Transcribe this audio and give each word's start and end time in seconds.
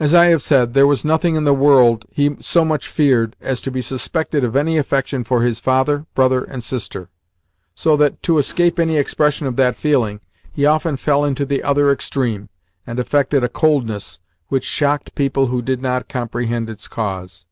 As 0.00 0.14
I 0.14 0.28
have 0.28 0.40
said, 0.40 0.72
there 0.72 0.86
was 0.86 1.04
nothing 1.04 1.34
in 1.36 1.44
the 1.44 1.52
world 1.52 2.06
he 2.10 2.34
so 2.40 2.64
much 2.64 2.88
feared 2.88 3.36
as 3.42 3.60
to 3.60 3.70
be 3.70 3.82
suspected 3.82 4.42
of 4.42 4.56
any 4.56 4.78
affection 4.78 5.22
for 5.22 5.42
his 5.42 5.60
father, 5.60 6.06
brother, 6.14 6.44
and 6.44 6.64
sister; 6.64 7.10
so 7.74 7.94
that, 7.98 8.22
to 8.22 8.38
escape 8.38 8.78
any 8.78 8.96
expression 8.96 9.46
of 9.46 9.56
that 9.56 9.76
feeling, 9.76 10.20
he 10.50 10.64
often 10.64 10.96
fell 10.96 11.26
into 11.26 11.44
the 11.44 11.62
other 11.62 11.92
extreme, 11.92 12.48
and 12.86 12.98
affected 12.98 13.44
a 13.44 13.50
coldness 13.50 14.18
which 14.48 14.64
shocked 14.64 15.14
people 15.14 15.48
who 15.48 15.60
did 15.60 15.82
not 15.82 16.08
comprehend 16.08 16.70
its 16.70 16.88
cause. 16.88 17.44